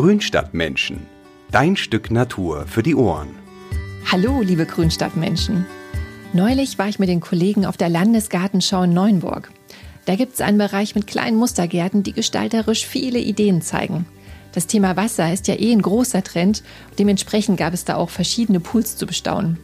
[0.00, 1.06] Grünstadtmenschen.
[1.50, 3.28] Dein Stück Natur für die Ohren.
[4.10, 5.66] Hallo, liebe Grünstadtmenschen.
[6.32, 9.50] Neulich war ich mit den Kollegen auf der Landesgartenschau in Neuenburg.
[10.06, 14.06] Da gibt es einen Bereich mit kleinen Mustergärten, die gestalterisch viele Ideen zeigen.
[14.52, 16.62] Das Thema Wasser ist ja eh ein großer Trend.
[16.98, 19.58] Dementsprechend gab es da auch verschiedene Pools zu bestaunen.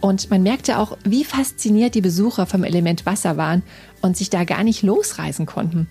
[0.00, 3.62] Und man merkte auch, wie fasziniert die Besucher vom Element Wasser waren
[4.00, 5.88] und sich da gar nicht losreißen konnten.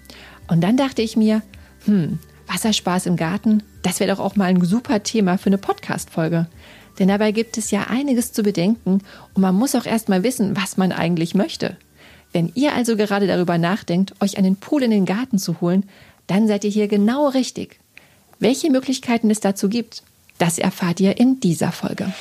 [0.47, 1.43] Und dann dachte ich mir,
[1.85, 2.17] hm,
[2.53, 6.47] Wasserspaß im Garten, das wäre doch auch mal ein super Thema für eine Podcast-Folge.
[6.99, 9.01] Denn dabei gibt es ja einiges zu bedenken
[9.33, 11.75] und man muss auch erst mal wissen, was man eigentlich möchte.
[12.31, 15.89] Wenn ihr also gerade darüber nachdenkt, euch einen Pool in den Garten zu holen,
[16.27, 17.79] dann seid ihr hier genau richtig.
[18.39, 20.03] Welche Möglichkeiten es dazu gibt,
[20.37, 22.11] das erfahrt ihr in dieser Folge.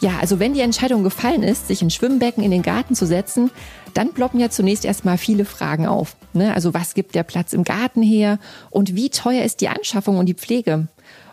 [0.00, 3.50] Ja, also wenn die Entscheidung gefallen ist, sich ein Schwimmbecken in den Garten zu setzen,
[3.94, 6.16] dann ploppen ja zunächst erstmal viele Fragen auf.
[6.34, 6.54] Ne?
[6.54, 8.38] Also was gibt der Platz im Garten her
[8.70, 10.86] und wie teuer ist die Anschaffung und die Pflege?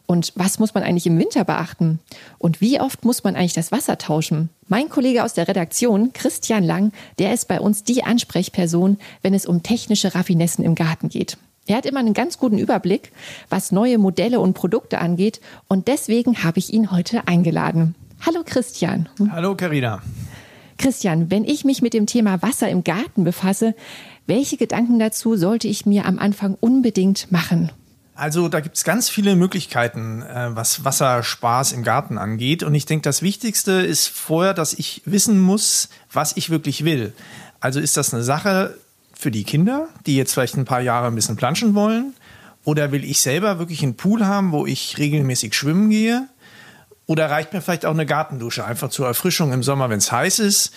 [0.07, 1.99] Und was muss man eigentlich im Winter beachten?
[2.37, 4.49] Und wie oft muss man eigentlich das Wasser tauschen?
[4.67, 9.45] Mein Kollege aus der Redaktion, Christian Lang, der ist bei uns die Ansprechperson, wenn es
[9.45, 11.37] um technische Raffinessen im Garten geht.
[11.67, 13.11] Er hat immer einen ganz guten Überblick,
[13.49, 15.41] was neue Modelle und Produkte angeht.
[15.67, 17.95] Und deswegen habe ich ihn heute eingeladen.
[18.21, 19.09] Hallo Christian.
[19.31, 20.01] Hallo Karina.
[20.77, 23.75] Christian, wenn ich mich mit dem Thema Wasser im Garten befasse,
[24.27, 27.71] welche Gedanken dazu sollte ich mir am Anfang unbedingt machen?
[28.15, 32.63] Also da gibt es ganz viele Möglichkeiten, äh, was Wasserspaß im Garten angeht.
[32.63, 37.13] Und ich denke, das Wichtigste ist vorher, dass ich wissen muss, was ich wirklich will.
[37.59, 38.77] Also ist das eine Sache
[39.13, 42.13] für die Kinder, die jetzt vielleicht ein paar Jahre ein bisschen planschen wollen?
[42.63, 46.27] Oder will ich selber wirklich einen Pool haben, wo ich regelmäßig schwimmen gehe?
[47.07, 50.39] Oder reicht mir vielleicht auch eine Gartendusche, einfach zur Erfrischung im Sommer, wenn es heiß
[50.39, 50.73] ist?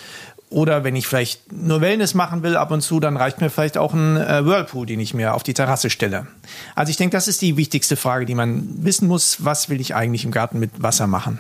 [0.51, 3.77] Oder wenn ich vielleicht nur Wellness machen will ab und zu, dann reicht mir vielleicht
[3.77, 6.27] auch ein äh, Whirlpool, den ich mir auf die Terrasse stelle.
[6.75, 9.45] Also ich denke, das ist die wichtigste Frage, die man wissen muss.
[9.45, 11.39] Was will ich eigentlich im Garten mit Wasser machen?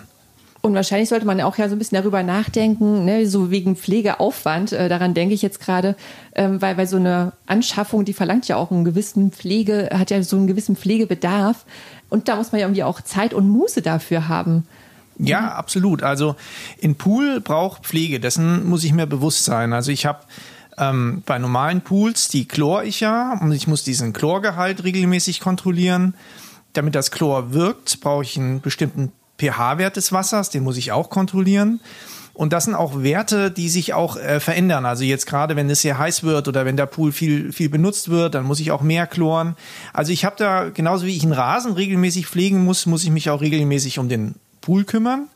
[0.60, 4.72] Und wahrscheinlich sollte man auch ja so ein bisschen darüber nachdenken, ne, so wegen Pflegeaufwand.
[4.72, 5.94] Äh, daran denke ich jetzt gerade,
[6.34, 10.22] ähm, weil, weil so eine Anschaffung, die verlangt ja auch einen gewissen Pflege, hat ja
[10.22, 11.64] so einen gewissen Pflegebedarf.
[12.08, 14.66] Und da muss man ja irgendwie auch Zeit und Muße dafür haben.
[15.19, 16.02] Ja, absolut.
[16.02, 16.36] Also
[16.82, 19.72] ein Pool braucht Pflege, dessen muss ich mir bewusst sein.
[19.72, 20.20] Also ich habe
[20.78, 26.14] ähm, bei normalen Pools, die chlor ich ja und ich muss diesen Chlorgehalt regelmäßig kontrollieren.
[26.72, 31.10] Damit das Chlor wirkt, brauche ich einen bestimmten pH-Wert des Wassers, den muss ich auch
[31.10, 31.80] kontrollieren.
[32.38, 34.87] Und das sind auch Werte, die sich auch äh, verändern.
[34.87, 38.10] Also jetzt gerade, wenn es sehr heiß wird oder wenn der Pool viel, viel benutzt
[38.10, 39.56] wird, dann muss ich auch mehr chloren.
[39.93, 43.28] Also ich habe da, genauso wie ich einen Rasen regelmäßig pflegen muss, muss ich mich
[43.28, 45.26] auch regelmäßig um den Pool kümmern.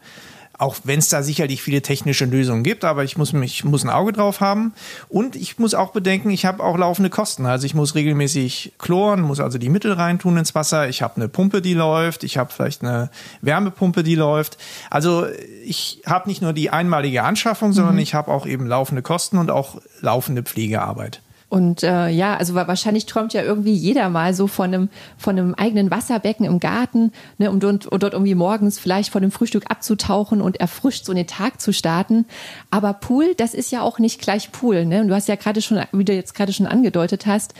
[0.62, 3.91] Auch wenn es da sicherlich viele technische Lösungen gibt, aber ich muss mich muss ein
[3.91, 4.75] Auge drauf haben
[5.09, 7.47] und ich muss auch bedenken, ich habe auch laufende Kosten.
[7.47, 10.89] Also ich muss regelmäßig chloren, muss also die Mittel reintun ins Wasser.
[10.89, 12.22] Ich habe eine Pumpe, die läuft.
[12.22, 14.56] Ich habe vielleicht eine Wärmepumpe, die läuft.
[14.89, 15.27] Also
[15.65, 18.03] ich habe nicht nur die einmalige Anschaffung, sondern mhm.
[18.03, 21.22] ich habe auch eben laufende Kosten und auch laufende Pflegearbeit.
[21.53, 25.55] Und äh, ja, also wahrscheinlich träumt ja irgendwie jeder mal so von einem, von einem
[25.55, 29.65] eigenen Wasserbecken im Garten, ne, um dort, um dort irgendwie morgens vielleicht vor dem Frühstück
[29.69, 32.25] abzutauchen und erfrischt so in den Tag zu starten.
[32.71, 34.87] Aber Pool, das ist ja auch nicht gleich Pool.
[34.87, 35.03] Ne?
[35.03, 37.53] Und du hast ja gerade schon, wie du jetzt gerade schon angedeutet hast,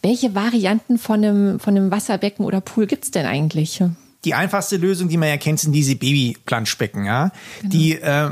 [0.00, 3.82] welche Varianten von einem, von einem Wasserbecken oder Pool gibt's denn eigentlich?
[4.24, 7.32] Die einfachste Lösung, die man ja kennt, sind diese Babyplanschbecken, ja.
[7.62, 7.72] Genau.
[7.72, 8.30] Die äh,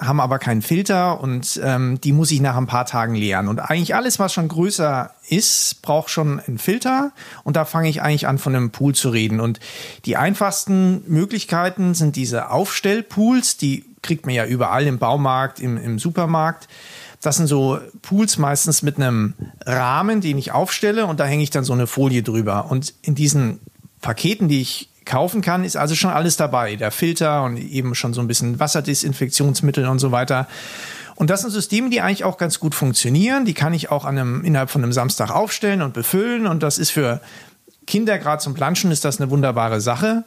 [0.00, 3.48] haben aber keinen Filter und ähm, die muss ich nach ein paar Tagen leeren.
[3.48, 7.12] Und eigentlich alles, was schon größer ist, braucht schon einen Filter.
[7.44, 9.40] Und da fange ich eigentlich an, von einem Pool zu reden.
[9.40, 9.60] Und
[10.06, 15.98] die einfachsten Möglichkeiten sind diese Aufstellpools, die kriegt man ja überall im Baumarkt, im, im
[15.98, 16.68] Supermarkt.
[17.20, 19.34] Das sind so Pools meistens mit einem
[19.66, 22.70] Rahmen, den ich aufstelle und da hänge ich dann so eine Folie drüber.
[22.70, 23.60] Und in diesen
[24.00, 26.76] Paketen, die ich kaufen kann, ist also schon alles dabei.
[26.76, 30.46] Der Filter und eben schon so ein bisschen Wasserdesinfektionsmittel und so weiter.
[31.16, 33.44] Und das sind Systeme, die eigentlich auch ganz gut funktionieren.
[33.44, 36.46] Die kann ich auch an einem, innerhalb von einem Samstag aufstellen und befüllen.
[36.46, 37.20] Und das ist für
[37.86, 40.24] Kinder gerade zum Planschen ist das eine wunderbare Sache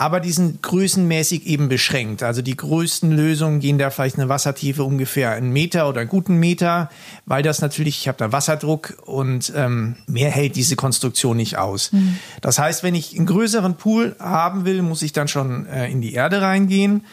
[0.00, 2.22] aber die sind größenmäßig eben beschränkt.
[2.22, 6.36] Also die größten Lösungen gehen da vielleicht eine Wassertiefe ungefähr einen Meter oder einen guten
[6.36, 6.88] Meter,
[7.26, 11.90] weil das natürlich, ich habe da Wasserdruck und ähm, mehr hält diese Konstruktion nicht aus.
[11.90, 12.16] Mhm.
[12.40, 16.00] Das heißt, wenn ich einen größeren Pool haben will, muss ich dann schon äh, in
[16.00, 17.04] die Erde reingehen.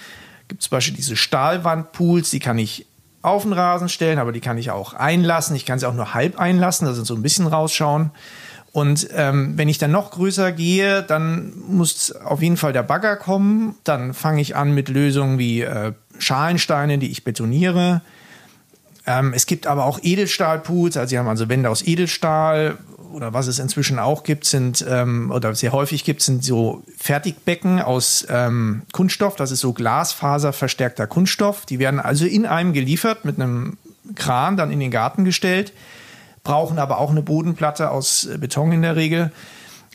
[0.47, 2.85] Gibt zum Beispiel diese Stahlwandpools, die kann ich
[3.23, 5.55] auf den Rasen stellen, aber die kann ich auch einlassen.
[5.55, 8.11] Ich kann sie auch nur halb einlassen, also so ein bisschen rausschauen.
[8.75, 13.15] Und ähm, wenn ich dann noch größer gehe, dann muss auf jeden Fall der Bagger
[13.15, 13.75] kommen.
[13.85, 18.01] Dann fange ich an mit Lösungen wie äh, Schalensteine, die ich betoniere.
[19.07, 22.77] Ähm, es gibt aber auch Edelstahlpools, also sie haben also Wände aus Edelstahl
[23.13, 27.81] oder was es inzwischen auch gibt, sind ähm, oder sehr häufig gibt, sind so Fertigbecken
[27.81, 29.37] aus ähm, Kunststoff.
[29.37, 31.65] Das ist so glasfaserverstärkter Kunststoff.
[31.65, 33.77] Die werden also in einem geliefert mit einem
[34.15, 35.71] Kran dann in den Garten gestellt,
[36.45, 39.33] brauchen aber auch eine Bodenplatte aus Beton in der Regel.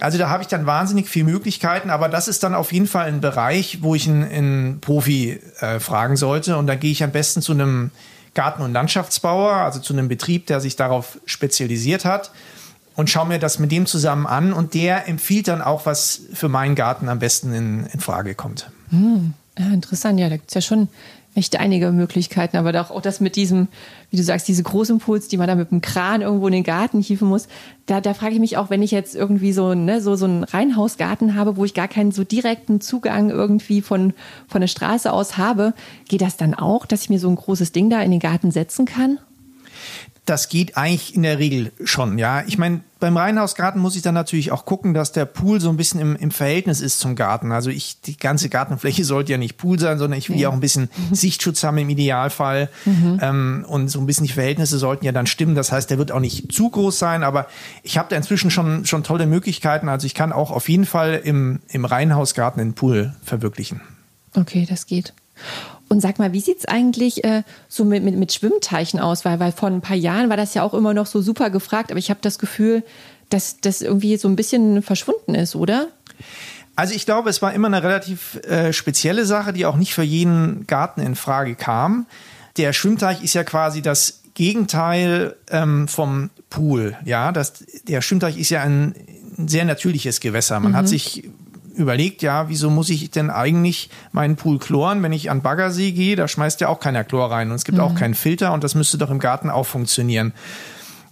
[0.01, 3.07] Also da habe ich dann wahnsinnig viele Möglichkeiten, aber das ist dann auf jeden Fall
[3.07, 6.59] ein Bereich, wo ich einen, einen Profi äh, fragen sollte.
[6.59, 7.91] Und da gehe ich am besten zu einem
[8.35, 12.31] Garten- und Landschaftsbauer, also zu einem Betrieb, der sich darauf spezialisiert hat
[12.95, 16.49] und schaue mir das mit dem zusammen an und der empfiehlt dann auch, was für
[16.49, 18.71] meinen Garten am besten in, in Frage kommt.
[18.91, 20.89] Hm, ja, interessant, ja, da gibt es ja schon
[21.35, 23.69] echt einige Möglichkeiten, aber auch, auch das mit diesem,
[24.11, 27.01] wie du sagst, diese Großimpuls, die man da mit dem Kran irgendwo in den Garten
[27.01, 27.47] hieven muss,
[27.87, 30.45] da, da frage ich mich auch, wenn ich jetzt irgendwie so, ne, so, so einen
[30.45, 34.13] Reihenhausgarten habe, wo ich gar keinen so direkten Zugang irgendwie von,
[34.49, 35.73] von der Straße aus habe,
[36.09, 38.51] geht das dann auch, dass ich mir so ein großes Ding da in den Garten
[38.51, 39.19] setzen kann?
[40.31, 42.45] Das geht eigentlich in der Regel schon, ja.
[42.47, 45.77] Ich meine, beim Reihenhausgarten muss ich dann natürlich auch gucken, dass der Pool so ein
[45.77, 47.51] bisschen im, im Verhältnis ist zum Garten.
[47.51, 50.49] Also ich, die ganze Gartenfläche sollte ja nicht Pool sein, sondern ich will ja, ja
[50.51, 52.69] auch ein bisschen Sichtschutz haben im Idealfall.
[52.85, 53.19] Mhm.
[53.21, 55.57] Ähm, und so ein bisschen die Verhältnisse sollten ja dann stimmen.
[55.57, 57.49] Das heißt, der wird auch nicht zu groß sein, aber
[57.83, 59.89] ich habe da inzwischen schon, schon tolle Möglichkeiten.
[59.89, 63.81] Also ich kann auch auf jeden Fall im, im Reihenhausgarten den Pool verwirklichen.
[64.37, 65.13] Okay, das geht.
[65.93, 69.25] Und sag mal, wie sieht es eigentlich äh, so mit, mit, mit Schwimmteichen aus?
[69.25, 71.91] Weil, weil vor ein paar Jahren war das ja auch immer noch so super gefragt,
[71.91, 72.85] aber ich habe das Gefühl,
[73.29, 75.89] dass das irgendwie so ein bisschen verschwunden ist, oder?
[76.77, 80.05] Also ich glaube, es war immer eine relativ äh, spezielle Sache, die auch nicht für
[80.05, 82.07] jeden Garten in Frage kam.
[82.57, 86.97] Der Schwimmteich ist ja quasi das Gegenteil ähm, vom Pool.
[87.05, 88.95] Ja, das, der Schwimmteich ist ja ein,
[89.49, 90.61] sehr natürliches Gewässer.
[90.61, 90.77] Man mhm.
[90.77, 91.29] hat sich
[91.81, 96.17] überlegt, ja, wieso muss ich denn eigentlich meinen Pool chloren, wenn ich an Baggersee gehe?
[96.17, 97.85] Da schmeißt ja auch keiner Chlor rein und es gibt mhm.
[97.85, 100.33] auch keinen Filter und das müsste doch im Garten auch funktionieren.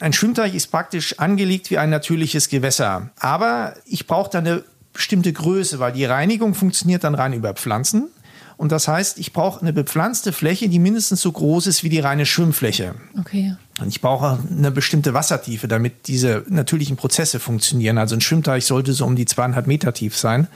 [0.01, 3.11] Ein Schwimmteich ist praktisch angelegt wie ein natürliches Gewässer.
[3.19, 4.63] Aber ich brauche da eine
[4.93, 8.09] bestimmte Größe, weil die Reinigung funktioniert dann rein über Pflanzen.
[8.57, 12.01] Und das heißt, ich brauche eine bepflanzte Fläche, die mindestens so groß ist wie die
[12.01, 12.95] reine Schwimmfläche.
[13.19, 13.55] Okay.
[13.81, 17.99] Und ich brauche eine bestimmte Wassertiefe, damit diese natürlichen Prozesse funktionieren.
[17.99, 20.49] Also ein Schwimmteich sollte so um die zweieinhalb Meter tief sein.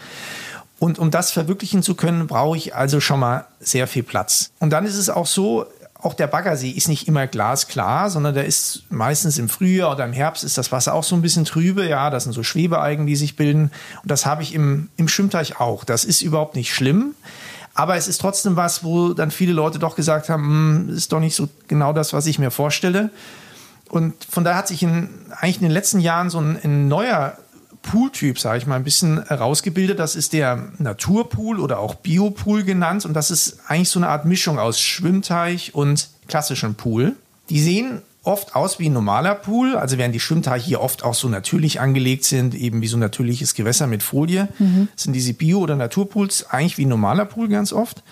[0.78, 4.50] Und um das verwirklichen zu können, brauche ich also schon mal sehr viel Platz.
[4.58, 5.66] Und dann ist es auch so,
[6.02, 10.12] auch der Baggersee ist nicht immer glasklar, sondern der ist meistens im Frühjahr oder im
[10.12, 11.88] Herbst ist das Wasser auch so ein bisschen trübe.
[11.88, 13.70] Ja, das sind so Schwebealgen, die sich bilden.
[14.02, 15.84] Und das habe ich im, im Schwimmteich auch.
[15.84, 17.14] Das ist überhaupt nicht schlimm.
[17.74, 21.20] Aber es ist trotzdem was, wo dann viele Leute doch gesagt haben, hm, ist doch
[21.20, 23.10] nicht so genau das, was ich mir vorstelle.
[23.88, 27.36] Und von daher hat sich in, eigentlich in den letzten Jahren so ein, ein neuer
[27.82, 29.98] Pooltyp, sage ich mal, ein bisschen herausgebildet.
[29.98, 33.04] Das ist der Naturpool oder auch Biopool genannt.
[33.04, 37.16] Und das ist eigentlich so eine Art Mischung aus Schwimmteich und klassischem Pool.
[37.50, 41.14] Die sehen oft aus wie ein normaler Pool, also während die Schwimmteiche hier oft auch
[41.14, 44.88] so natürlich angelegt sind, eben wie so ein natürliches Gewässer mit Folie, mhm.
[44.94, 48.02] sind diese Bio- oder Naturpools eigentlich wie ein normaler Pool ganz oft.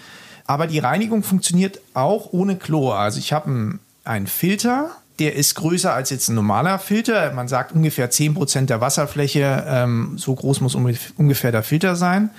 [0.46, 2.98] Aber die Reinigung funktioniert auch ohne Chlor.
[2.98, 4.90] Also ich habe einen Filter,
[5.20, 7.32] der ist größer als jetzt ein normaler Filter.
[7.32, 12.30] Man sagt ungefähr 10% der Wasserfläche, ähm, so groß muss ungefähr der Filter sein.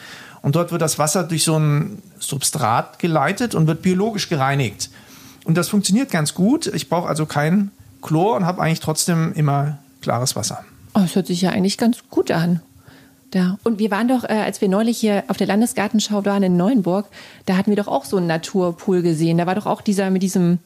[0.42, 4.90] Und dort wird das Wasser durch so ein Substrat geleitet und wird biologisch gereinigt.
[5.46, 6.68] Und das funktioniert ganz gut.
[6.68, 10.64] Ich brauche also kein Chlor und habe eigentlich trotzdem immer klares Wasser.
[10.94, 12.62] Oh, das hört sich ja eigentlich ganz gut an.
[13.32, 13.58] Da.
[13.64, 17.08] Und wir waren doch, äh, als wir neulich hier auf der Landesgartenschau waren in Neuenburg,
[17.46, 19.38] da hatten wir doch auch so einen Naturpool gesehen.
[19.38, 20.60] Da war doch auch dieser mit diesem,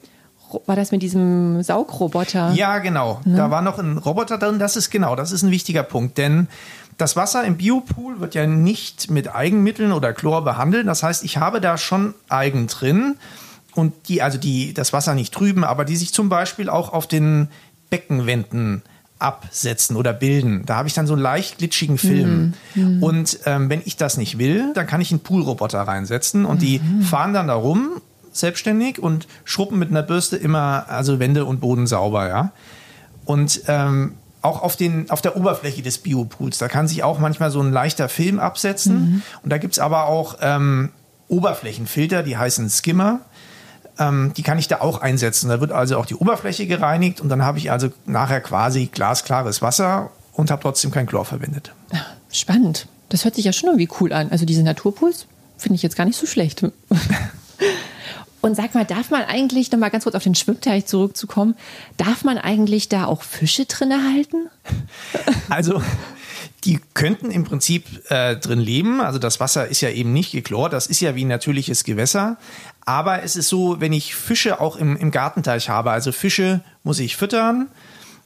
[0.66, 2.52] war das mit diesem Saugroboter?
[2.54, 3.20] Ja, genau.
[3.24, 3.36] Ne?
[3.36, 4.58] Da war noch ein Roboter drin.
[4.58, 6.48] Das ist genau, das ist ein wichtiger Punkt, denn
[6.98, 10.88] das Wasser im Biopool wird ja nicht mit Eigenmitteln oder Chlor behandelt.
[10.88, 13.16] Das heißt, ich habe da schon Algen drin
[13.76, 17.06] und die, also die das Wasser nicht trüben, aber die sich zum Beispiel auch auf
[17.06, 17.48] den
[17.90, 18.82] Beckenwänden
[19.18, 20.64] absetzen oder bilden.
[20.66, 22.54] Da habe ich dann so einen leicht glitschigen Film.
[22.74, 23.02] Mhm.
[23.02, 26.60] Und ähm, wenn ich das nicht will, dann kann ich einen Poolroboter reinsetzen und mhm.
[26.60, 28.02] die fahren dann da rum,
[28.32, 32.52] selbstständig und schrubben mit einer Bürste immer also Wände und Boden sauber, ja.
[33.24, 37.50] Und ähm, auch auf, den, auf der Oberfläche des Biopools, da kann sich auch manchmal
[37.50, 38.94] so ein leichter Film absetzen.
[38.94, 39.22] Mhm.
[39.42, 40.90] Und da gibt es aber auch ähm,
[41.28, 43.20] Oberflächenfilter, die heißen Skimmer
[43.98, 45.48] ähm, die kann ich da auch einsetzen.
[45.48, 49.62] Da wird also auch die Oberfläche gereinigt und dann habe ich also nachher quasi glasklares
[49.62, 51.72] Wasser und habe trotzdem kein Chlor verwendet.
[52.30, 52.86] Spannend.
[53.08, 54.30] Das hört sich ja schon irgendwie cool an.
[54.30, 55.26] Also diese Naturpuls
[55.56, 56.64] finde ich jetzt gar nicht so schlecht.
[58.42, 61.56] Und sag mal, darf man eigentlich, noch mal ganz kurz auf den Schwimmteich zurückzukommen,
[61.96, 64.48] darf man eigentlich da auch Fische drin halten?
[65.48, 65.82] Also
[66.64, 69.00] die könnten im Prinzip äh, drin leben.
[69.00, 72.36] Also das Wasser ist ja eben nicht geklort, das ist ja wie ein natürliches Gewässer.
[72.86, 77.00] Aber es ist so, wenn ich Fische auch im, im Gartenteich habe, also Fische muss
[77.00, 77.68] ich füttern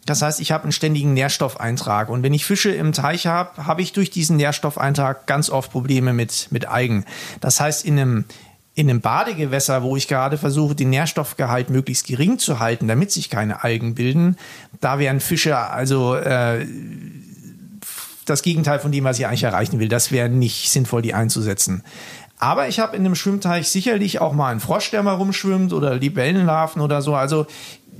[0.05, 2.11] Das heißt, ich habe einen ständigen Nährstoffeintrag.
[2.11, 6.12] Und wenn ich Fische im Teich habe, habe ich durch diesen Nährstoffeintrag ganz oft Probleme
[6.12, 7.07] mit, mit Algen.
[7.40, 8.25] Das heißt, in einem,
[8.75, 13.31] in einem Badegewässer, wo ich gerade versuche, den Nährstoffgehalt möglichst gering zu halten, damit sich
[13.31, 14.37] keine Algen bilden,
[14.81, 16.67] da wären Fische also äh,
[18.26, 19.88] das Gegenteil von dem, was ich eigentlich erreichen will.
[19.88, 21.83] Das wäre nicht sinnvoll, die einzusetzen.
[22.41, 25.95] Aber ich habe in einem Schwimmteich sicherlich auch mal einen Frosch, der mal rumschwimmt oder
[25.95, 27.15] Libellenlarven oder so.
[27.15, 27.47] Also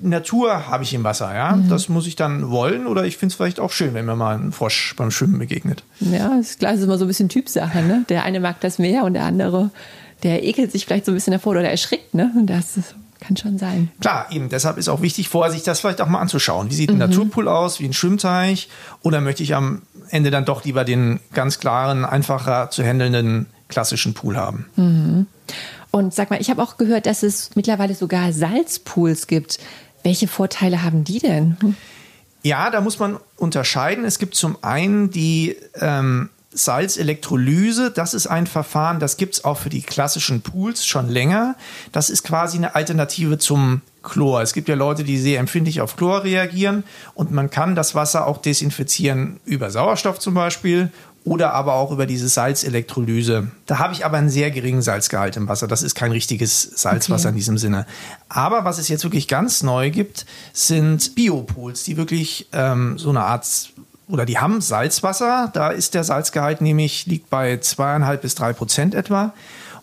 [0.01, 1.55] Natur habe ich im Wasser, ja.
[1.57, 1.69] Mhm.
[1.69, 4.37] Das muss ich dann wollen oder ich finde es vielleicht auch schön, wenn mir mal
[4.37, 5.85] ein Frosch beim Schwimmen begegnet.
[6.01, 8.07] Ja, ist klar, das ist immer so ein bisschen Typsache, ne?
[8.09, 9.71] Der eine mag das mehr und der andere,
[10.23, 12.33] der ekelt sich vielleicht so ein bisschen davor oder erschrickt, ne?
[12.35, 12.79] Und das
[13.21, 13.91] kann schon sein.
[14.01, 14.49] Klar, eben.
[14.49, 16.71] Deshalb ist auch wichtig, vorher sich das vielleicht auch mal anzuschauen.
[16.71, 17.01] Wie sieht ein mhm.
[17.01, 17.79] Naturpool aus?
[17.79, 18.71] Wie ein Schwimmteich?
[19.03, 24.15] Oder möchte ich am Ende dann doch lieber den ganz klaren, einfacher zu handelnden klassischen
[24.15, 24.67] Pool haben?
[24.77, 25.27] Mhm.
[25.91, 29.59] Und sag mal, ich habe auch gehört, dass es mittlerweile sogar Salzpools gibt.
[30.03, 31.57] Welche Vorteile haben die denn?
[32.43, 34.05] Ja, da muss man unterscheiden.
[34.05, 37.91] Es gibt zum einen die ähm, Salzelektrolyse.
[37.91, 41.55] Das ist ein Verfahren, das gibt es auch für die klassischen Pools schon länger.
[41.93, 44.43] Das ist quasi eine Alternative zum Chlor.
[44.43, 46.85] Es gibt ja Leute, die sehr empfindlich auf Chlor reagieren
[47.15, 50.91] und man kann das Wasser auch desinfizieren über Sauerstoff zum Beispiel
[51.25, 53.49] oder aber auch über diese Salzelektrolyse.
[53.67, 55.69] Da habe ich aber einen sehr geringen Salzgehalt im Wasser.
[55.69, 57.35] Das ist kein richtiges Salzwasser okay.
[57.35, 57.87] in diesem Sinne.
[58.29, 63.23] Aber was es jetzt wirklich ganz neu gibt, sind Biopools, die wirklich ähm, so eine
[63.23, 63.71] Art
[64.09, 65.50] oder die haben Salzwasser.
[65.53, 69.33] Da ist der Salzgehalt nämlich liegt bei zweieinhalb bis drei Prozent etwa.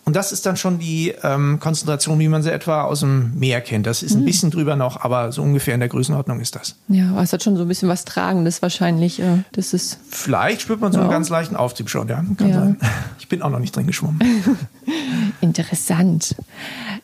[0.08, 3.60] Und das ist dann schon die ähm, Konzentration, wie man sie etwa aus dem Meer
[3.60, 3.86] kennt.
[3.86, 4.24] Das ist ein mhm.
[4.24, 6.76] bisschen drüber noch, aber so ungefähr in der Größenordnung ist das.
[6.88, 9.20] Ja, aber es hat schon so ein bisschen was Tragendes wahrscheinlich.
[9.20, 11.02] Äh, das ist Vielleicht spürt man so ja.
[11.02, 12.24] einen ganz leichten Auftrieb schon, ja.
[12.38, 12.54] Kann ja.
[12.54, 12.76] sein.
[13.18, 14.18] Ich bin auch noch nicht drin geschwommen.
[15.42, 16.34] Interessant.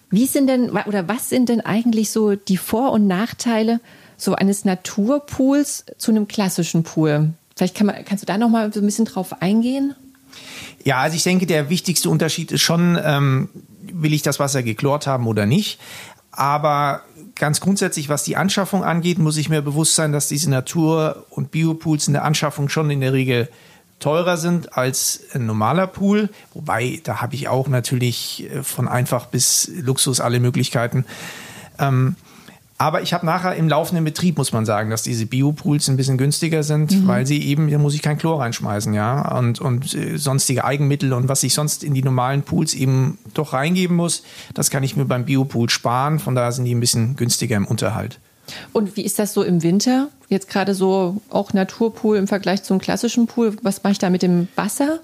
[0.08, 3.80] Wie sind denn, oder was sind denn eigentlich so die Vor- und Nachteile
[4.16, 7.34] so eines Naturpools zu einem klassischen Pool?
[7.54, 9.94] Vielleicht kann man, kannst du da noch mal so ein bisschen drauf eingehen?
[10.84, 13.48] Ja, also ich denke, der wichtigste Unterschied ist schon, ähm,
[13.82, 15.80] will ich das Wasser geklort haben oder nicht.
[16.30, 17.02] Aber
[17.34, 21.50] ganz grundsätzlich, was die Anschaffung angeht, muss ich mir bewusst sein, dass diese Natur- und
[21.50, 23.48] Biopools in der Anschaffung schon in der Regel
[23.98, 26.28] teurer sind als ein normaler Pool.
[26.52, 31.06] Wobei, da habe ich auch natürlich äh, von einfach bis Luxus alle Möglichkeiten.
[31.78, 32.16] Ähm,
[32.76, 36.18] aber ich habe nachher im laufenden Betrieb, muss man sagen, dass diese Biopools ein bisschen
[36.18, 37.06] günstiger sind, mhm.
[37.06, 41.12] weil sie eben, da muss ich kein Chlor reinschmeißen, ja, und, und äh, sonstige Eigenmittel
[41.12, 44.96] und was ich sonst in die normalen Pools eben doch reingeben muss, das kann ich
[44.96, 46.18] mir beim Biopool sparen.
[46.18, 48.18] Von daher sind die ein bisschen günstiger im Unterhalt.
[48.72, 50.08] Und wie ist das so im Winter?
[50.28, 53.56] Jetzt gerade so auch Naturpool im Vergleich zum klassischen Pool.
[53.62, 54.98] Was mache ich da mit dem Wasser?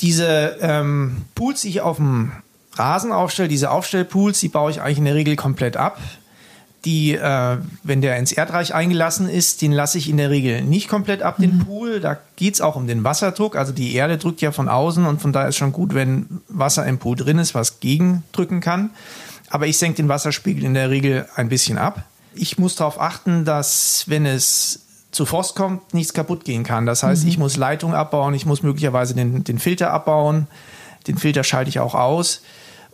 [0.00, 2.30] Diese ähm, Pools, die ich auf dem
[2.74, 5.98] Rasen aufstelle, diese Aufstellpools, die baue ich eigentlich in der Regel komplett ab
[6.84, 10.88] die, äh, wenn der ins Erdreich eingelassen ist, den lasse ich in der Regel nicht
[10.88, 11.64] komplett ab, den mhm.
[11.64, 12.00] Pool.
[12.00, 13.56] Da geht es auch um den Wasserdruck.
[13.56, 16.86] Also die Erde drückt ja von außen und von daher ist schon gut, wenn Wasser
[16.86, 18.90] im Pool drin ist, was gegendrücken kann.
[19.50, 22.04] Aber ich senke den Wasserspiegel in der Regel ein bisschen ab.
[22.34, 24.80] Ich muss darauf achten, dass wenn es
[25.10, 26.86] zu Frost kommt, nichts kaputt gehen kann.
[26.86, 27.28] Das heißt, mhm.
[27.28, 30.46] ich muss Leitung abbauen, ich muss möglicherweise den, den Filter abbauen.
[31.06, 32.42] Den Filter schalte ich auch aus.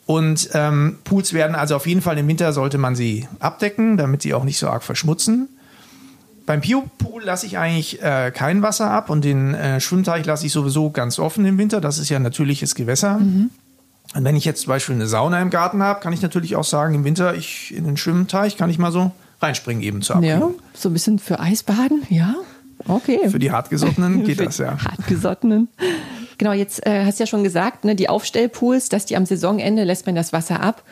[0.07, 4.23] Und ähm, Pools werden also auf jeden Fall im Winter sollte man sie abdecken, damit
[4.23, 5.49] sie auch nicht so arg verschmutzen.
[6.47, 10.53] Beim Biopool lasse ich eigentlich äh, kein Wasser ab und den äh, Schwimmteich lasse ich
[10.53, 11.81] sowieso ganz offen im Winter.
[11.81, 13.19] Das ist ja ein natürliches Gewässer.
[13.19, 13.49] Mhm.
[14.15, 16.65] Und wenn ich jetzt zum Beispiel eine Sauna im Garten habe, kann ich natürlich auch
[16.65, 20.55] sagen, im Winter ich in den Schwimmteich kann ich mal so reinspringen eben zur Abkühlung.
[20.57, 22.35] Ja, so ein bisschen für Eisbaden, ja.
[22.87, 23.31] Okay.
[23.31, 24.77] Für die Hartgesottenen geht das, ja.
[24.85, 25.69] Hartgesottenen.
[26.39, 29.85] Genau, jetzt äh, hast du ja schon gesagt, ne, die Aufstellpools, dass die am Saisonende
[29.85, 30.83] lässt man das Wasser ab.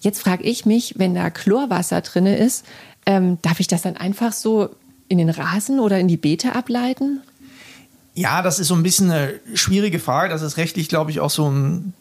[0.00, 2.64] Jetzt frage ich mich, wenn da Chlorwasser drin ist,
[3.06, 4.70] ähm, darf ich das dann einfach so
[5.08, 7.20] in den Rasen oder in die Beete ableiten?
[8.14, 10.28] Ja, das ist so ein bisschen eine schwierige Frage.
[10.28, 11.94] Das ist rechtlich, glaube ich, auch so ein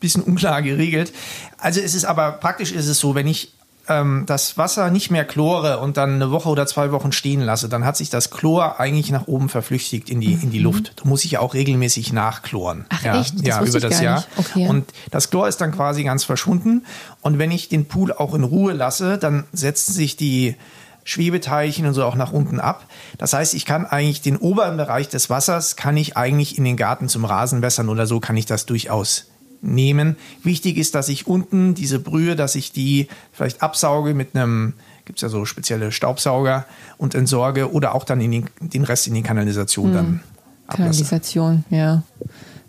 [0.00, 1.12] bisschen unklar geregelt.
[1.58, 3.52] Also es ist aber praktisch ist es so, wenn ich
[3.88, 7.68] ähm, das Wasser nicht mehr chlore und dann eine Woche oder zwei Wochen stehen lasse,
[7.68, 10.64] dann hat sich das Chlor eigentlich nach oben verflüchtigt in die, in die mhm.
[10.64, 10.92] Luft.
[10.96, 12.86] Da muss ich ja auch regelmäßig nachchloren.
[12.88, 13.38] Ach ja, echt?
[13.38, 14.24] Das ja, über das Jahr.
[14.36, 14.68] Okay.
[14.68, 16.84] Und das Chlor ist dann quasi ganz verschwunden.
[17.20, 20.56] Und wenn ich den Pool auch in Ruhe lasse, dann setzen sich die
[21.04, 22.86] Schwebeteilchen und so auch nach unten ab.
[23.16, 26.76] Das heißt, ich kann eigentlich den oberen Bereich des Wassers, kann ich eigentlich in den
[26.76, 29.26] Garten zum Rasen wässern oder so kann ich das durchaus
[29.60, 30.16] nehmen.
[30.42, 35.18] Wichtig ist, dass ich unten diese Brühe, dass ich die vielleicht absauge mit einem, gibt
[35.18, 36.66] es ja so spezielle Staubsauger
[36.98, 40.20] und entsorge oder auch dann in den, den Rest in die Kanalisation dann hm.
[40.66, 41.04] ablasse.
[41.04, 42.02] Kanalisation, ja.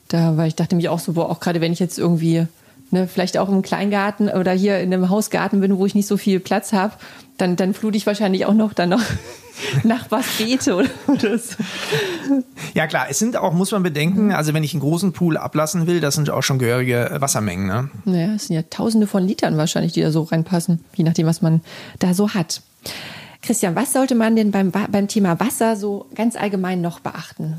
[0.10, 2.48] Da, weil ich dachte mich auch so, boah, auch gerade wenn ich jetzt irgendwie
[2.92, 6.18] ne, vielleicht auch im Kleingarten oder hier in einem Hausgarten bin, wo ich nicht so
[6.18, 6.94] viel Platz habe,
[7.38, 9.02] dann, dann flute ich wahrscheinlich auch noch dann noch
[9.84, 11.56] Nachbarsbeete oder, oder so.
[12.74, 15.88] Ja klar, es sind auch, muss man bedenken, also wenn ich einen großen Pool ablassen
[15.88, 17.68] will, das sind auch schon gehörige Wassermengen.
[17.68, 17.90] Ne?
[18.06, 21.42] Naja, es sind ja tausende von Litern wahrscheinlich, die da so reinpassen, je nachdem, was
[21.42, 21.62] man
[22.00, 22.62] da so hat.
[23.42, 27.56] Christian, was sollte man denn beim, beim Thema Wasser so ganz allgemein noch beachten?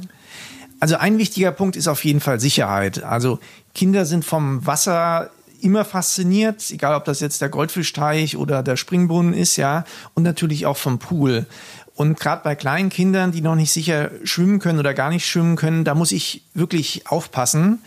[0.80, 3.02] Also ein wichtiger Punkt ist auf jeden Fall Sicherheit.
[3.02, 3.40] Also
[3.74, 5.30] Kinder sind vom Wasser
[5.60, 10.66] immer fasziniert, egal ob das jetzt der Goldfischteich oder der Springbrunnen ist, ja, und natürlich
[10.66, 11.46] auch vom Pool.
[11.94, 15.56] Und gerade bei kleinen Kindern, die noch nicht sicher schwimmen können oder gar nicht schwimmen
[15.56, 17.80] können, da muss ich wirklich aufpassen.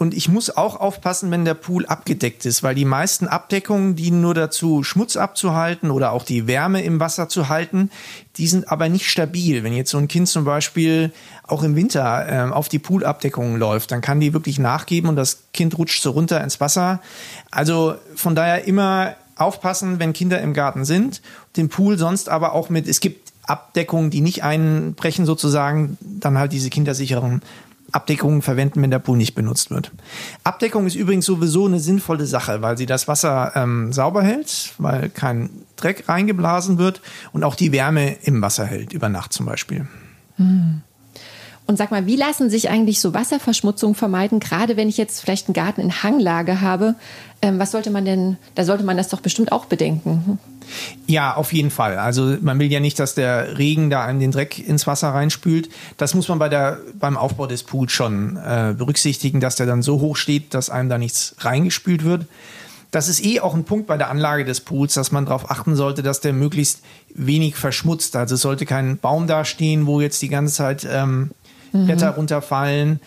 [0.00, 4.22] Und ich muss auch aufpassen, wenn der Pool abgedeckt ist, weil die meisten Abdeckungen dienen
[4.22, 7.90] nur dazu, Schmutz abzuhalten oder auch die Wärme im Wasser zu halten.
[8.38, 9.62] Die sind aber nicht stabil.
[9.62, 11.12] Wenn jetzt so ein Kind zum Beispiel
[11.46, 15.42] auch im Winter äh, auf die Poolabdeckungen läuft, dann kann die wirklich nachgeben und das
[15.52, 17.02] Kind rutscht so runter ins Wasser.
[17.50, 21.20] Also von daher immer aufpassen, wenn Kinder im Garten sind.
[21.58, 26.52] Den Pool sonst aber auch mit, es gibt Abdeckungen, die nicht einbrechen sozusagen, dann halt
[26.52, 27.42] diese kindersicheren
[27.92, 29.92] Abdeckungen verwenden, wenn der Pool nicht benutzt wird.
[30.44, 35.08] Abdeckung ist übrigens sowieso eine sinnvolle Sache, weil sie das Wasser ähm, sauber hält, weil
[35.08, 37.00] kein Dreck reingeblasen wird
[37.32, 39.86] und auch die Wärme im Wasser hält, über Nacht zum Beispiel.
[40.36, 40.82] Hm.
[41.70, 45.46] Und sag mal, wie lassen sich eigentlich so Wasserverschmutzungen vermeiden, gerade wenn ich jetzt vielleicht
[45.46, 46.96] einen Garten in Hanglage habe?
[47.42, 50.40] Ähm, was sollte man denn, da sollte man das doch bestimmt auch bedenken.
[51.06, 51.96] Ja, auf jeden Fall.
[51.96, 55.68] Also man will ja nicht, dass der Regen da einem den Dreck ins Wasser reinspült.
[55.96, 59.82] Das muss man bei der, beim Aufbau des Pools schon äh, berücksichtigen, dass der dann
[59.82, 62.26] so hoch steht, dass einem da nichts reingespült wird.
[62.90, 65.76] Das ist eh auch ein Punkt bei der Anlage des Pools, dass man darauf achten
[65.76, 66.80] sollte, dass der möglichst
[67.14, 68.16] wenig verschmutzt.
[68.16, 71.30] Also es sollte kein Baum da stehen, wo jetzt die ganze Zeit ähm,
[71.72, 71.86] mhm.
[71.86, 73.00] Blätter runterfallen.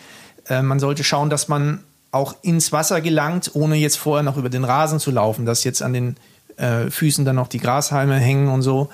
[0.48, 1.80] Äh, man sollte schauen, dass man
[2.10, 5.82] auch ins Wasser gelangt, ohne jetzt vorher noch über den Rasen zu laufen, dass jetzt
[5.82, 6.16] an den
[6.56, 8.88] äh, Füßen dann noch die Grashalme hängen und so.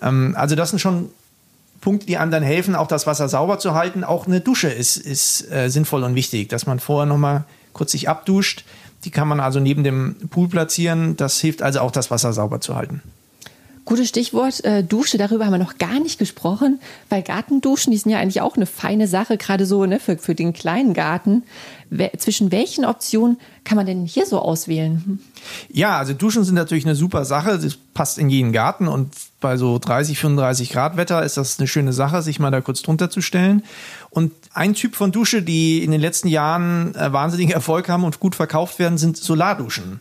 [0.00, 1.10] Ähm, also das sind schon
[1.80, 4.04] Punkte, die dann helfen, auch das Wasser sauber zu halten.
[4.04, 7.92] Auch eine Dusche ist, ist äh, sinnvoll und wichtig, dass man vorher noch mal kurz
[7.92, 8.64] sich abduscht.
[9.04, 11.16] Die kann man also neben dem Pool platzieren.
[11.16, 13.02] Das hilft also auch, das Wasser sauber zu halten.
[13.90, 18.12] Gutes Stichwort, äh, Dusche, darüber haben wir noch gar nicht gesprochen, weil Gartenduschen, die sind
[18.12, 21.42] ja eigentlich auch eine feine Sache, gerade so ne, für, für den kleinen Garten.
[21.90, 25.18] We zwischen welchen Optionen kann man denn hier so auswählen?
[25.72, 29.56] Ja, also Duschen sind natürlich eine super Sache, das passt in jeden Garten und bei
[29.56, 33.10] so 30, 35 Grad Wetter ist das eine schöne Sache, sich mal da kurz drunter
[33.10, 33.64] zu stellen.
[34.10, 38.20] Und ein Typ von Dusche, die in den letzten Jahren äh, wahnsinnigen Erfolg haben und
[38.20, 39.98] gut verkauft werden, sind Solarduschen.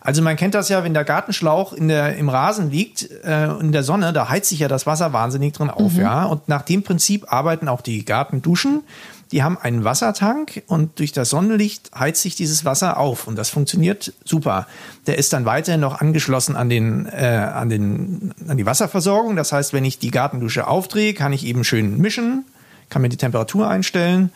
[0.00, 3.70] Also man kennt das ja, wenn der Gartenschlauch in der, im Rasen liegt, äh, in
[3.70, 6.00] der Sonne, da heizt sich ja das Wasser wahnsinnig drin auf, mhm.
[6.00, 6.24] ja.
[6.24, 8.82] Und nach dem Prinzip arbeiten auch die Gartenduschen.
[9.30, 13.48] Die haben einen Wassertank und durch das Sonnenlicht heizt sich dieses Wasser auf und das
[13.48, 14.66] funktioniert super.
[15.06, 19.36] Der ist dann weiterhin noch angeschlossen an den, äh, an den, an die Wasserversorgung.
[19.36, 22.44] Das heißt, wenn ich die Gartendusche aufdrehe, kann ich eben schön mischen,
[22.88, 24.32] kann mir die Temperatur einstellen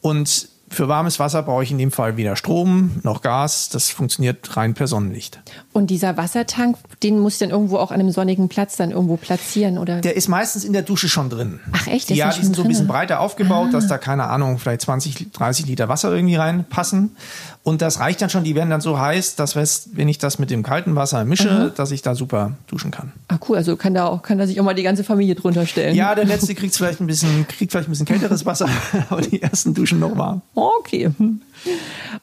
[0.00, 3.68] und für warmes Wasser brauche ich in dem Fall weder Strom noch Gas.
[3.68, 5.40] Das funktioniert rein per Sonnenlicht.
[5.72, 9.16] Und dieser Wassertank, den muss ich dann irgendwo auch an einem sonnigen Platz dann irgendwo
[9.16, 10.00] platzieren, oder?
[10.00, 11.60] Der ist meistens in der Dusche schon drin.
[11.72, 12.10] Ach echt?
[12.10, 13.72] ja, die sind so ein bisschen breiter aufgebaut, ah.
[13.72, 17.16] dass da, keine Ahnung, vielleicht 20, 30 Liter Wasser irgendwie reinpassen.
[17.64, 20.50] Und das reicht dann schon, die werden dann so heiß, dass wenn ich das mit
[20.50, 21.70] dem kalten Wasser mische, Aha.
[21.74, 23.12] dass ich da super duschen kann.
[23.28, 25.66] Ah, cool, also kann da auch, kann da sich auch mal die ganze Familie drunter
[25.66, 25.96] stellen.
[25.96, 28.68] Ja, der letzte kriegt vielleicht ein bisschen, kriegt vielleicht ein bisschen kälteres Wasser,
[29.08, 30.42] aber die ersten duschen noch warm.
[30.54, 31.10] Okay.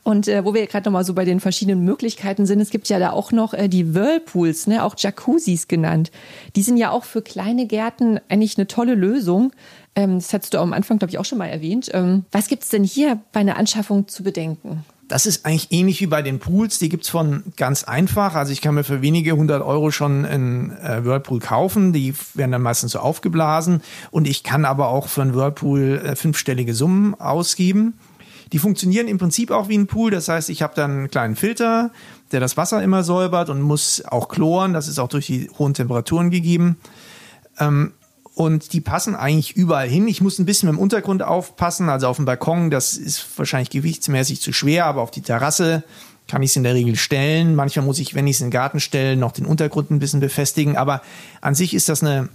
[0.04, 2.88] Und äh, wo wir gerade noch mal so bei den verschiedenen Möglichkeiten sind, es gibt
[2.89, 6.12] ja da auch noch äh, die Whirlpools, ne, auch Jacuzzis genannt.
[6.56, 9.52] Die sind ja auch für kleine Gärten eigentlich eine tolle Lösung.
[9.96, 11.89] Ähm, das hattest du am Anfang, glaube ich, auch schon mal erwähnt.
[11.94, 14.86] Ähm, was gibt es denn hier bei einer Anschaffung zu bedenken?
[15.10, 16.80] Das ist eigentlich ähnlich wie bei den Pools.
[16.80, 18.34] Die gibt's von ganz einfach.
[18.36, 21.91] Also ich kann mir für wenige hundert Euro schon einen äh, Whirlpool kaufen.
[21.91, 23.82] Die werden dann meistens so aufgeblasen.
[24.12, 27.96] Und ich kann aber auch für einen Whirlpool äh, fünfstellige Summen ausgeben.
[28.52, 30.12] Die funktionieren im Prinzip auch wie ein Pool.
[30.12, 31.92] Das heißt, ich habe dann einen kleinen Filter,
[32.32, 34.74] der das Wasser immer säubert und muss auch chloren.
[34.74, 36.78] Das ist auch durch die hohen Temperaturen gegeben.
[37.60, 37.94] Ähm,
[38.34, 40.08] und die passen eigentlich überall hin.
[40.08, 41.90] Ich muss ein bisschen mit dem Untergrund aufpassen.
[41.90, 45.84] Also auf dem Balkon, das ist wahrscheinlich gewichtsmäßig zu schwer, aber auf die Terrasse
[46.28, 47.56] kann ich es in der Regel stellen.
[47.56, 50.22] Manchmal muss ich, wenn ich es in den Garten stelle, noch den Untergrund ein bisschen
[50.22, 50.78] befestigen.
[50.78, 51.02] Aber
[51.42, 52.30] an sich ist das eine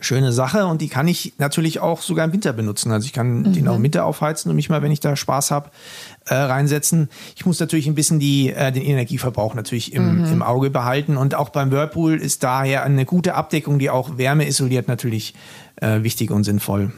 [0.00, 2.92] schöne Sache und die kann ich natürlich auch sogar im Winter benutzen.
[2.92, 3.52] Also ich kann mhm.
[3.52, 5.70] den auch im Winter aufheizen und mich mal, wenn ich da Spaß habe,
[6.26, 7.08] äh, reinsetzen.
[7.36, 10.32] Ich muss natürlich ein bisschen die, äh, den Energieverbrauch natürlich im, mhm.
[10.32, 11.16] im Auge behalten.
[11.16, 15.34] Und auch beim Whirlpool ist daher eine gute Abdeckung, die auch Wärme isoliert, natürlich
[15.76, 16.92] äh, wichtig und sinnvoll.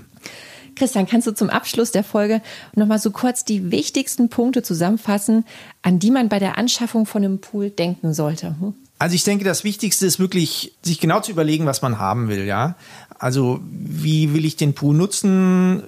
[0.76, 2.40] Christian, kannst du zum Abschluss der Folge
[2.74, 5.44] nochmal so kurz die wichtigsten Punkte zusammenfassen,
[5.82, 8.56] an die man bei der Anschaffung von einem Pool denken sollte?
[8.60, 8.74] Hm?
[9.00, 12.44] Also ich denke, das Wichtigste ist wirklich, sich genau zu überlegen, was man haben will,
[12.44, 12.74] ja.
[13.18, 15.82] Also wie will ich den Pool nutzen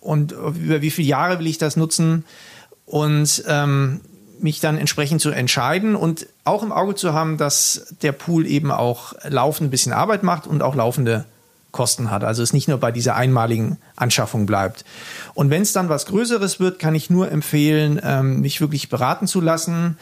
[0.00, 2.26] und über wie viele Jahre will ich das nutzen
[2.84, 4.02] und ähm,
[4.38, 8.70] mich dann entsprechend zu entscheiden und auch im Auge zu haben, dass der Pool eben
[8.70, 11.24] auch laufend ein bisschen Arbeit macht und auch laufende
[11.70, 12.24] Kosten hat.
[12.24, 14.84] Also es nicht nur bei dieser einmaligen Anschaffung bleibt.
[15.34, 19.26] Und wenn es dann was Größeres wird, kann ich nur empfehlen, ähm, mich wirklich beraten
[19.26, 19.98] zu lassen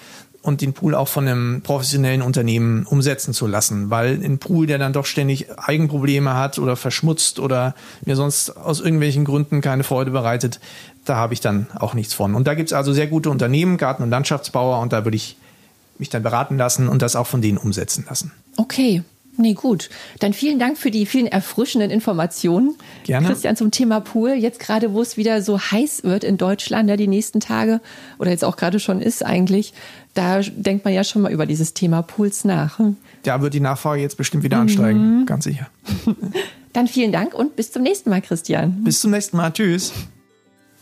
[0.47, 4.79] und den Pool auch von einem professionellen Unternehmen umsetzen zu lassen, weil ein Pool, der
[4.79, 10.13] dann doch ständig Eigenprobleme hat oder verschmutzt oder mir sonst aus irgendwelchen Gründen keine Freude
[10.13, 10.61] bereitet,
[11.05, 12.37] da habe ich dann auch nichts von.
[12.37, 15.37] Und da gibt es also sehr gute Unternehmen, Garten- und Landschaftsbauer, und da würde ich
[15.99, 18.31] mich dann beraten lassen und das auch von denen umsetzen lassen.
[18.57, 19.03] Okay,
[19.37, 19.91] Nee, gut.
[20.21, 22.77] Dann vielen Dank für die vielen erfrischenden Informationen.
[23.05, 23.27] Gerne.
[23.27, 24.31] Christian, zum Thema Pool.
[24.31, 27.81] Jetzt gerade, wo es wieder so heiß wird in Deutschland, ja, die nächsten Tage,
[28.19, 29.75] oder jetzt auch gerade schon ist eigentlich,
[30.15, 32.79] da denkt man ja schon mal über dieses Thema Pools nach.
[32.79, 32.97] Hm?
[33.23, 35.27] Da wird die Nachfrage jetzt bestimmt wieder ansteigen, mhm.
[35.27, 35.69] ganz sicher.
[36.73, 38.85] Dann vielen Dank und bis zum nächsten Mal, Christian.
[38.85, 39.53] Bis zum nächsten Mal.
[39.53, 39.93] Tschüss.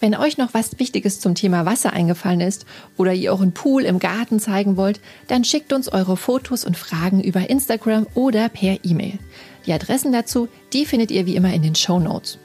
[0.04, 2.66] Wenn euch noch was Wichtiges zum Thema Wasser eingefallen ist
[2.98, 7.22] oder ihr euren Pool im Garten zeigen wollt, dann schickt uns eure Fotos und Fragen
[7.22, 9.18] über Instagram oder per E-Mail.
[9.64, 12.38] Die Adressen dazu, die findet ihr wie immer in den Show Notes.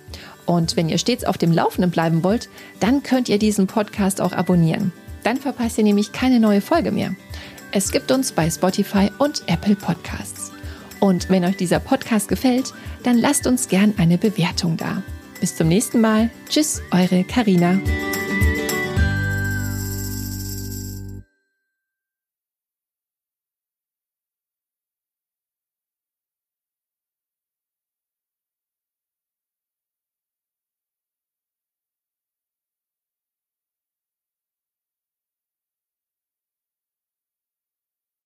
[0.46, 2.48] Und wenn ihr stets auf dem Laufenden bleiben wollt,
[2.80, 4.94] dann könnt ihr diesen Podcast auch abonnieren.
[5.24, 7.14] Dann verpasst ihr nämlich keine neue Folge mehr.
[7.74, 10.54] Es gibt uns bei Spotify und Apple Podcasts.
[11.02, 15.04] Und wenn euch dieser Podcast gefällt, dann lasst uns gern eine Bewertung da.
[15.40, 16.30] Bis zum nächsten Mal.
[16.50, 17.80] Tschüss, eure Karina.